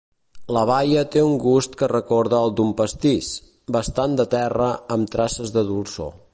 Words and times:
La 0.55 0.61
baia 0.69 1.03
té 1.15 1.21
un 1.25 1.35
gust 1.43 1.75
que 1.81 1.89
recorda 1.91 2.39
al 2.39 2.55
d'un 2.61 2.73
pastís, 2.81 3.29
bastant 3.79 4.19
de 4.21 4.29
terra 4.35 4.73
amb 4.97 5.15
traces 5.17 5.57
de 5.59 5.69
dolçor. 5.73 6.15